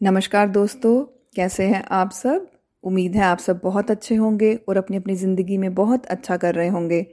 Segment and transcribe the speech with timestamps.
[0.00, 1.04] नमस्कार दोस्तों,
[1.36, 2.46] कैसे हैं आप सब?
[2.84, 6.54] उम्मीद है आप सब बहुत अच्छे होंगे और अपनी अपनी ज़िंदगी में बहुत अच्छा कर
[6.54, 7.06] रहे होंगे।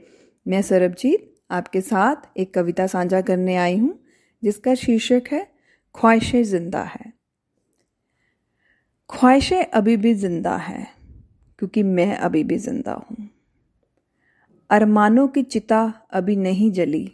[0.46, 3.98] मैं सरबजीत, आपके साथ एक कविता साझा करने आई हूँ,
[4.42, 5.46] जिसका शीर्षक है,
[5.94, 7.12] ख्वाहिशें ज़िंदा है।
[9.10, 10.86] ख्वाहिशें अभी भी ज़िंदा है,
[11.58, 13.28] क्योंकि मैं अभी भी ज़िंदा हूँ।
[14.70, 17.04] अरमानों की चिता अभी नहीं जली,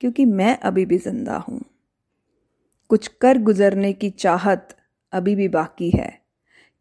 [0.00, 1.64] क्योंकि मैं अभी भी ज़िंदा हूँ।
[2.90, 4.76] कुछ कर गुजरने की चाहत
[5.12, 6.20] अभी भी बाकी है,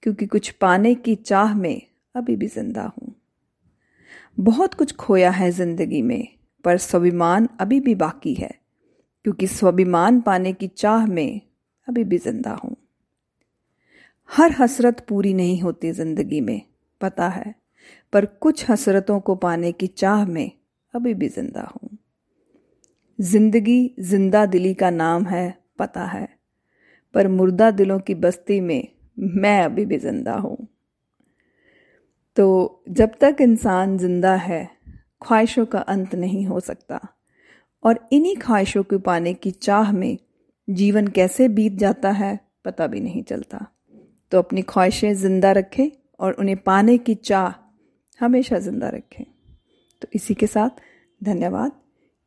[0.04, 1.82] क्योंकि कुछ पाने की चाह में
[2.16, 3.16] अभी भी ज़िंदा हूँ।
[4.38, 6.28] बहुत कुछ खोया है ज़िंदगी में,
[6.66, 8.52] पर स्वाभिमान अभी भी बाकी है,
[9.26, 11.42] क्योंकि स्वाभिमान पाने की चाह में
[11.88, 12.76] अभी भी ज़िंदा हूँ।
[14.30, 16.62] हर हसरत पूरी नहीं होती ज़िंदगी में,
[17.02, 17.56] पता है,
[18.14, 20.52] पर कुछ हसरतों को पाने की चाह में
[20.94, 21.98] अभी भी ज़िंदा हूँ।
[23.20, 26.39] ज़िंदगी ज़िंदा दिली का नाम है, पता है
[27.14, 28.88] पर मुर्दा दिलों की बस्ती में
[29.18, 30.58] मैं अभी भी ज़िंदा हूँ।
[32.38, 34.70] तो जब तक इंसान ज़िंदा है,
[35.22, 37.00] ख्वाहिशों का अंत नहीं हो सकता।
[37.84, 40.18] और इन्हीं ख्वाहिशों को पाने की चाह में
[40.68, 43.66] जीवन कैसे बीत जाता है, पता भी नहीं चलता।
[44.32, 47.54] तो अपनी ख्वाहिशें ज़िंदा रखें और उन्हें पाने की चाह
[48.20, 49.24] हमेशा ज़िंदा रखें।
[50.02, 50.82] तो इसी के साथ
[51.22, 51.72] धन्यवाद।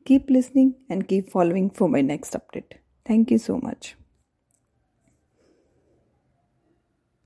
[0.07, 2.75] Keep listening and keep following for my next update
[3.07, 3.95] thank you so much